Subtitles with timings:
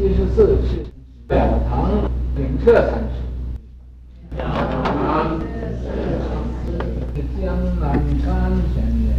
[0.00, 0.80] 七十四世，
[1.28, 3.20] 了堂顶彻禅师。
[4.38, 4.40] 了
[4.82, 5.38] 堂
[7.12, 7.44] 是江
[7.78, 8.26] 南甘
[8.72, 9.12] 泉人，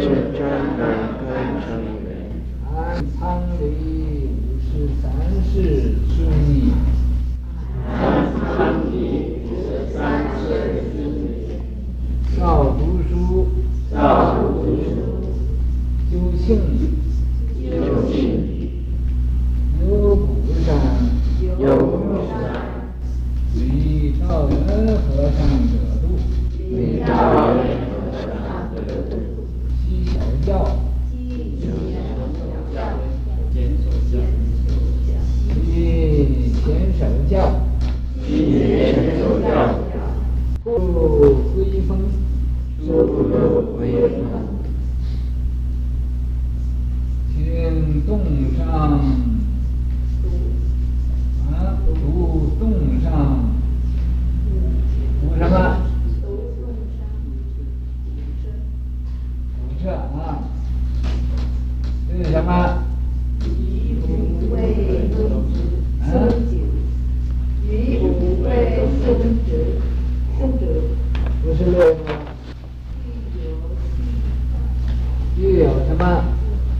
[0.00, 0.02] 是
[0.32, 0.40] 江
[0.78, 0.80] 南
[1.20, 1.28] 甘
[1.60, 1.68] 泉
[2.02, 2.08] 人。
[2.74, 2.74] 安
[3.20, 3.62] 昌黎
[4.32, 5.04] 五十三
[5.52, 5.52] 世
[6.08, 6.16] 孙
[6.48, 6.72] 尼，
[7.86, 7.92] 安
[8.56, 8.96] 昌黎
[9.44, 10.48] 五十三世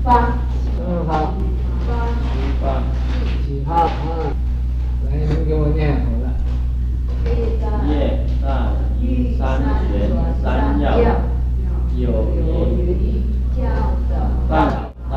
[0.04, 0.36] 八。
[0.86, 1.32] 嗯好。
[2.60, 2.82] 八。
[3.46, 3.88] 几号啊？
[5.06, 6.24] 来，你给我念好了。
[7.88, 8.46] 业大
[9.00, 10.98] 依三权三要，
[11.96, 12.02] 有
[12.36, 13.22] 余
[14.46, 14.52] 大
[15.10, 15.12] 大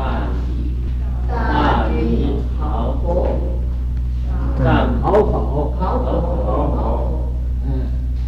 [0.48, 0.72] 礼，
[1.28, 1.92] 大礼
[2.58, 3.06] 好否？
[4.64, 4.66] 丈
[5.02, 5.74] 好否？
[5.78, 7.32] 好否？
[7.66, 7.68] 嗯。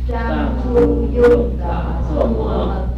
[0.06, 0.12] 丈
[0.58, 2.89] 夫用大作么？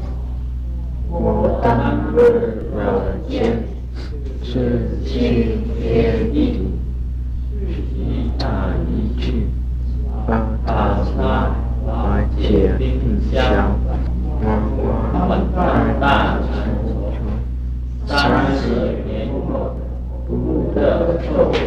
[21.33, 21.62] 得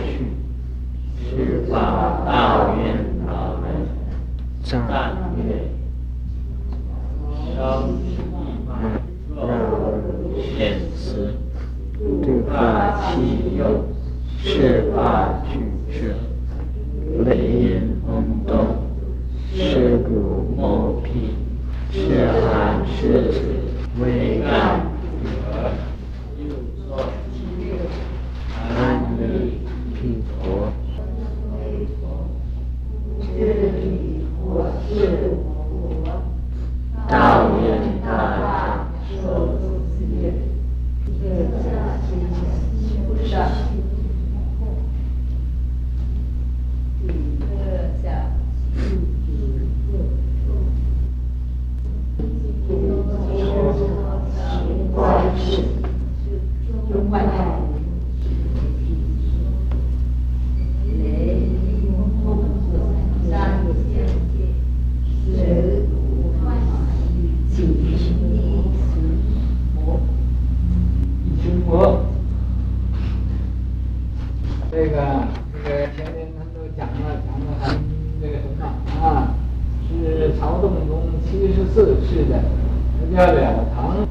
[83.00, 84.08] 他叫了堂，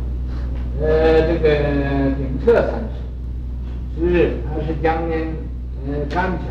[0.80, 1.48] 呃，这个
[2.16, 5.34] 顶彻禅师，是他是江宁
[5.86, 6.44] 呃甘泉，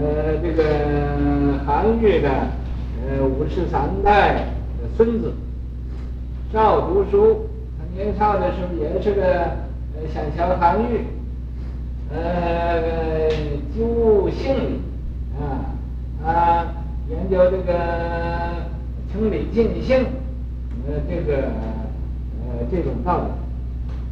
[0.00, 4.34] 呃这个韩愈的呃五十三代
[4.80, 5.32] 的孙子，
[6.52, 7.48] 少读书。
[7.78, 9.22] 他年少的时候也是个
[9.94, 11.06] 呃想学韩愈，
[12.12, 13.28] 呃
[13.74, 14.80] 究性理
[15.40, 15.72] 啊
[16.24, 16.66] 啊
[17.08, 17.72] 研究这个
[19.12, 20.04] 清理净性，
[21.08, 21.48] 这个
[22.42, 23.24] 呃这种道理。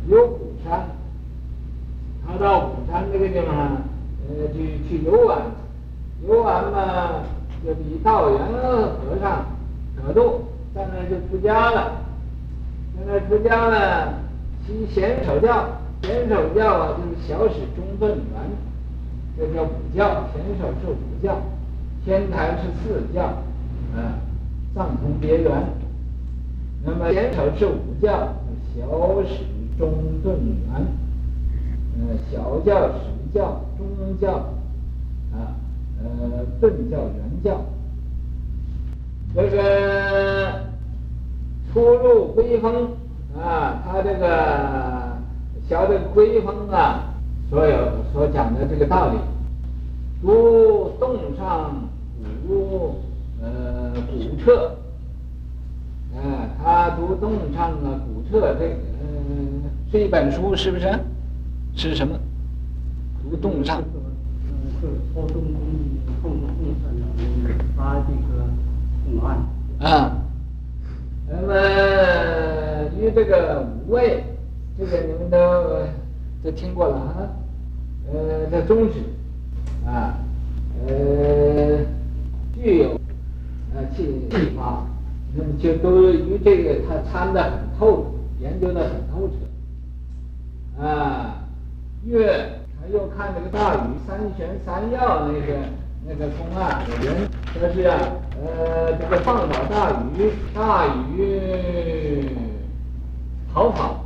[0.07, 0.87] 有鼓山，
[2.27, 3.83] 他到鼓山这个地方呢
[4.29, 5.39] 呃去去游玩，
[6.29, 7.25] 游玩嘛
[7.65, 9.47] 就离道元和尚
[9.97, 10.45] 得度，
[10.75, 11.93] 在那就出家了。
[12.97, 14.15] 在那出家呢，
[14.67, 15.67] 习贤守教，
[16.03, 18.25] 贤守教啊，就是小始中顿圆，
[19.39, 20.29] 这叫五教。
[20.35, 21.41] 贤守是五教，
[22.05, 23.23] 天台是四教，
[23.97, 24.21] 啊，
[24.75, 25.51] 藏通别圆。
[26.85, 28.29] 那么贤守是五教，
[28.77, 29.45] 小史
[29.79, 29.93] 中
[30.23, 30.87] 顿圆，
[31.99, 34.33] 呃，小教、史教、中教，
[35.33, 35.57] 啊，
[36.03, 37.61] 呃，顿教、圆教，
[39.35, 40.65] 这个。
[41.73, 42.87] 出入归风
[43.37, 45.19] 啊，他这个
[45.69, 47.13] 小的归风啊，
[47.51, 47.77] 所有
[48.13, 49.19] 所讲的这个道理，
[50.23, 51.75] 如洞上
[52.47, 53.01] 古
[53.43, 54.77] 呃古彻，
[56.65, 60.89] 他读洞上的古册，这嗯、是一本书，是不是？
[61.77, 62.19] 是什么？
[63.23, 63.83] 读洞上。
[63.83, 65.45] 嗯，是曹洞宗
[66.23, 66.49] 洞洞
[66.81, 66.91] 上
[67.77, 68.47] 发这个
[69.05, 69.37] 公案。
[69.81, 70.17] 啊，
[71.29, 71.53] 那么
[72.99, 74.25] 与这个五位，
[74.79, 75.37] 这个你们都
[76.43, 77.29] 都听过了啊。
[78.11, 79.01] 呃，的宗旨
[79.87, 80.17] 啊，
[80.87, 81.85] 呃，
[82.55, 82.99] 具有
[83.75, 84.87] 呃启启发，
[85.37, 90.83] 那么就都与这个他参得很透，研究得很透彻。
[90.83, 91.37] 啊，
[92.05, 95.55] 月他又看这个大禹三玄三要那个
[96.07, 97.99] 那个公案，有人说是啊，
[98.45, 100.87] 呃，这个放倒大禹，大
[101.17, 102.29] 禹
[103.53, 104.05] 逃跑，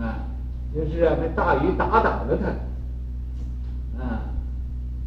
[0.00, 0.26] 啊，
[0.74, 4.02] 就是啊被大禹打倒了他。
[4.02, 4.20] 啊，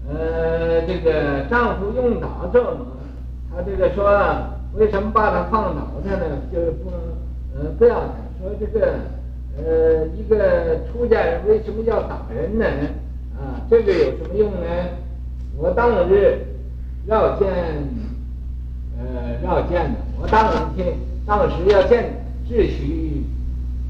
[0.07, 2.87] 呃，这个丈夫用打咒，
[3.51, 4.09] 他这个说，
[4.79, 6.41] 为什么把他放脑袋呢？
[6.53, 6.99] 就是不能，
[7.53, 8.95] 呃，不要他说这个，
[9.57, 12.65] 呃，一个出家人为什么要打人呢？
[13.37, 14.67] 啊，这个有什么用呢？
[15.57, 16.39] 我当日
[17.07, 17.49] 要见，
[18.97, 20.95] 呃，要见的，我当天
[21.25, 22.13] 当时要见，
[22.49, 23.25] 秩序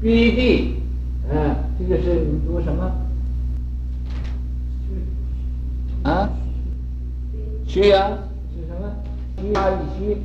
[0.00, 0.82] 逼地，
[1.30, 2.92] 嗯、呃，这个是你读什么？
[6.02, 6.28] 啊，
[7.64, 8.18] 虚呀、啊，
[8.52, 8.90] 是什么？
[9.36, 10.16] 虚啊一虚，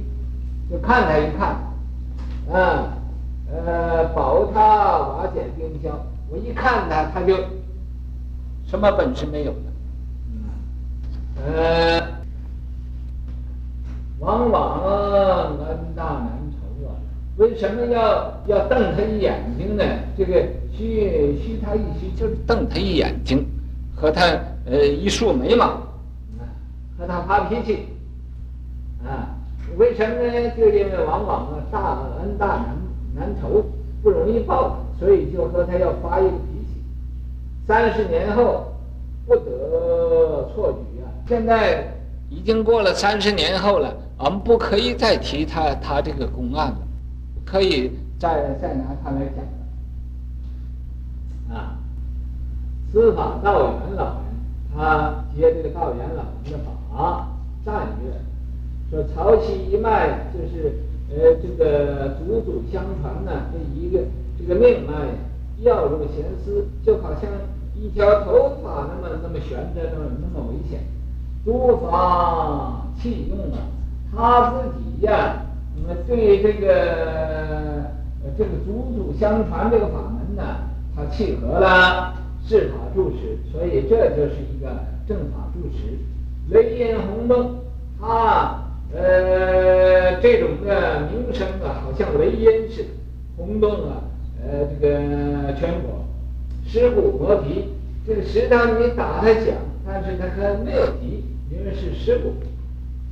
[0.69, 1.55] 就看他一看，
[2.51, 2.97] 啊，
[3.51, 6.05] 呃，保他瓦解冰消。
[6.29, 7.37] 我一看他，他就
[8.65, 9.57] 什么本事没有了。
[11.45, 12.01] 呃，
[14.19, 16.95] 往往恩大难酬啊。
[17.37, 19.83] 为什么要要瞪他一眼睛呢？
[20.17, 23.45] 这个虚虚他一虚，就是瞪他一眼睛，
[23.95, 24.21] 和他。
[24.67, 26.41] 呃，一竖眉毛，啊，
[26.97, 27.85] 和他发脾气，
[29.05, 29.34] 啊，
[29.77, 30.49] 为什么呢？
[30.57, 32.75] 就因为往往啊，大恩大难
[33.15, 33.63] 难酬，
[34.01, 36.37] 不容易报，所以就和他要发一个脾
[36.67, 36.81] 气。
[37.67, 38.65] 三十年后
[39.25, 41.07] 不得错举啊！
[41.27, 41.87] 现在
[42.29, 46.77] 已经过了三十年后了，我们不可以再提他他这个公案了，
[47.43, 49.43] 可以再再拿他来讲
[51.49, 51.57] 了。
[51.57, 51.77] 啊，
[52.91, 54.25] 司法道元老人。
[54.77, 56.57] 他接这个道元老人的
[56.91, 57.29] 法，
[57.63, 58.11] 赞曰
[58.89, 60.79] ：“说曹溪一脉就是
[61.09, 64.03] 呃这个祖祖相传呢，这一个
[64.37, 64.93] 这个命脉
[65.61, 67.29] 要入弦丝，就好像
[67.75, 70.81] 一条头发那么那么悬着，那么那么危险。
[71.43, 73.59] 诸法器用啊，
[74.13, 75.45] 他自己呀，
[75.75, 77.85] 那么对这个
[78.37, 80.43] 这个祖祖相传这个法门呢，
[80.95, 82.13] 他契合了。”
[82.47, 84.69] 是法住持，所以这就是一个
[85.07, 85.97] 正法住持。
[86.53, 87.55] 雷音轰动，
[87.99, 88.61] 他
[88.93, 92.89] 呃这种的名声啊，好像雷音似的，
[93.37, 94.03] 轰动啊，
[94.41, 96.05] 呃这个全国，
[96.65, 97.69] 尸骨磨皮，
[98.05, 99.55] 这个石头你打他响，
[99.85, 102.33] 但是他可没有皮，因为是尸骨，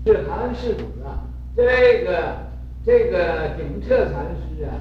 [0.05, 1.25] 是韩世祖啊。
[1.55, 2.37] 这个
[2.85, 4.75] 这个顶彻禅师啊，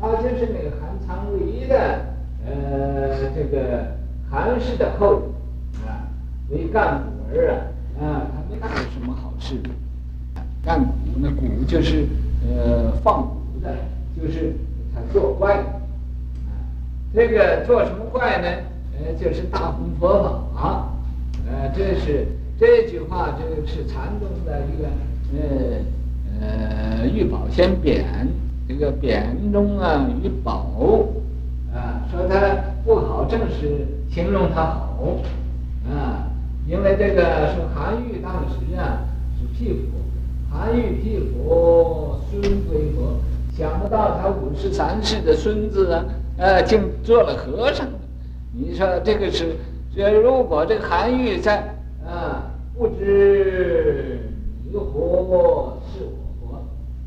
[0.00, 1.76] 他就是那个韩昌黎的
[2.46, 3.98] 呃这个。
[4.30, 6.04] 韩氏的后人啊，
[6.50, 7.02] 为干
[7.32, 7.56] 蛊儿啊，
[7.98, 9.54] 啊，他没干过什么好事。
[10.68, 10.84] 干蛊
[11.16, 12.06] 那蛊就是
[12.46, 13.74] 呃放蛊的，
[14.20, 14.52] 就是
[14.94, 15.54] 他作怪。
[15.54, 16.52] 啊，
[17.14, 18.48] 这个做什么怪呢？
[18.98, 20.92] 呃，就是大弘佛法。
[21.50, 22.26] 呃，这是
[22.60, 24.88] 这句话，这是禅宗的一个
[25.32, 28.04] 呃呃玉宝先匾，
[28.68, 31.08] 这个匾中啊玉宝。
[31.74, 32.36] 啊，说他
[32.84, 35.16] 不好，正是形容他好，
[35.90, 36.28] 啊，
[36.66, 39.08] 因为这个说韩愈当时啊
[39.38, 39.96] 是屁股，
[40.50, 43.18] 韩愈辟佛，孙归佛，
[43.56, 46.04] 想不到他五十三世的孙子啊，
[46.38, 47.86] 呃，竟做了和尚。
[48.52, 49.56] 你说这个是，
[49.94, 51.58] 这如果这个韩愈在
[52.06, 52.42] 啊，
[52.76, 54.20] 不知
[54.64, 56.62] 你活是我活，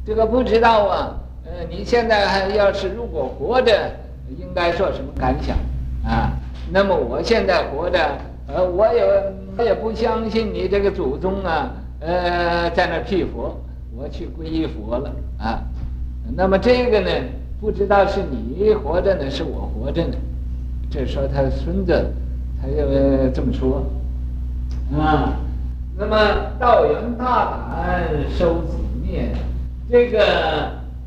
[0.06, 3.72] 这个不知道啊，呃，你现在还要是如果活着。
[4.40, 5.58] 应该做什么感想
[6.10, 6.32] 啊？
[6.72, 8.00] 那么我现在活着，
[8.48, 9.04] 呃，我也
[9.58, 11.70] 我也不相信你这个祖宗啊，
[12.02, 13.56] 呃，在那儿辟佛，
[13.96, 15.62] 我去皈依佛了啊。
[16.36, 17.10] 那么这个呢，
[17.60, 20.16] 不知道是你活着呢，是我活着呢？
[20.90, 22.12] 这说他孙子，
[22.60, 22.76] 他就
[23.32, 23.86] 这么说
[25.00, 25.38] 啊。
[25.96, 26.18] 那么
[26.60, 29.32] 道元大胆收子念，
[29.90, 30.20] 这个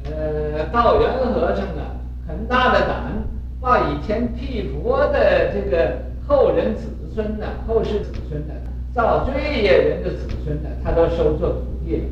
[0.04, 1.90] 呃道元和尚啊，
[2.28, 3.24] 很大的胆。
[3.60, 5.96] 把以前辟佛的这个
[6.28, 6.82] 后人子
[7.14, 8.52] 孙呢，后世子孙的，
[8.94, 12.02] 造罪业人的子孙呢，他都收做徒弟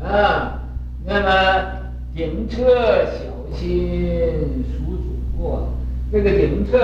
[0.00, 0.62] 了，啊，
[1.04, 1.66] 那么
[2.14, 2.64] 顶彻
[3.04, 5.68] 小心赎祖过，
[6.10, 6.78] 这个顶彻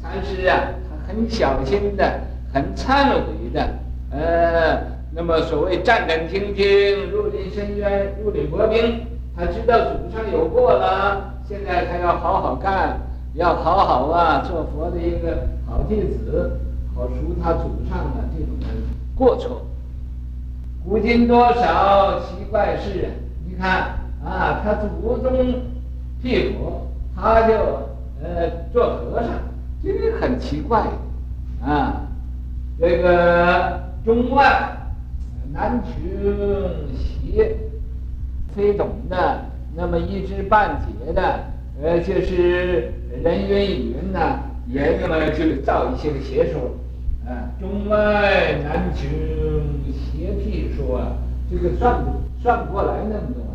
[0.00, 2.20] 禅师啊，他很小心的，
[2.52, 3.68] 很忏悔的，
[4.10, 4.82] 呃，
[5.14, 9.02] 那么所谓战战兢兢，入林深渊，如履薄冰，
[9.36, 12.98] 他知道祖上有过了，现在他要好好干。
[13.36, 16.52] 要好好啊，做佛的一个好弟子，
[16.94, 18.66] 好赎他祖上的这种的
[19.16, 19.66] 过错。
[20.84, 23.10] 古今多少奇怪事啊！
[23.46, 25.32] 你看啊，他祖宗
[26.22, 26.86] 辟佛，
[27.16, 27.54] 他就
[28.22, 29.30] 呃做和尚，
[29.82, 30.86] 这个很奇怪
[31.64, 32.02] 啊。
[32.78, 34.76] 这个中外
[35.52, 35.92] 难穷
[36.96, 37.56] 邪，
[38.54, 41.40] 非懂的，那么一知半解的。
[41.82, 46.72] 呃，就是人云亦云呐，也那么就造一些个邪说，
[47.26, 49.06] 啊，中外难求
[49.92, 51.16] 邪辟说啊，
[51.50, 52.10] 这个算不
[52.42, 53.54] 算不过来那么多啊，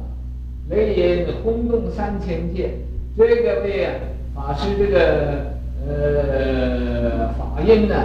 [0.69, 2.77] 雷音轰动三千界，
[3.17, 3.93] 这个为啊
[4.35, 5.45] 法师这个
[5.87, 7.95] 呃法音呢，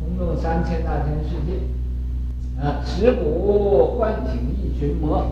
[0.00, 5.26] 轰动三千大千世界，啊，石鼓唤醒一群魔，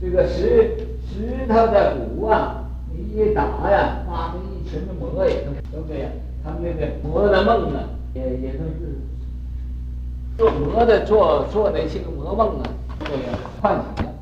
[0.00, 0.76] 这个石
[1.08, 2.60] 石头的鼓啊。
[2.96, 6.08] 你一打呀，发出一群的魔也都都这样，
[6.44, 9.00] 他们那个佛的梦啊，也也都是
[10.36, 12.68] 做魔的做做那些个魔梦啊，
[13.00, 14.13] 这个唤醒的。